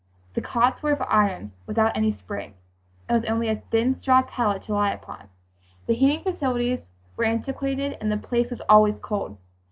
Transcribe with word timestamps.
The 0.33 0.41
cots 0.41 0.81
were 0.81 0.93
of 0.93 1.01
iron, 1.07 1.51
without 1.67 1.95
any 1.95 2.11
spring, 2.11 2.55
and 3.07 3.21
with 3.21 3.29
only 3.29 3.49
a 3.49 3.57
thin 3.69 3.93
straw 3.93 4.23
pallet 4.23 4.63
to 4.63 4.73
lie 4.73 4.91
upon. 4.91 5.29
The 5.85 5.93
heating 5.93 6.23
facilities 6.23 6.89
were 7.15 7.25
antiquated 7.25 7.99
and 8.01 8.11
the 8.11 8.17
place 8.17 8.49
was 8.49 8.61
always 8.61 8.97
cold. 8.97 9.37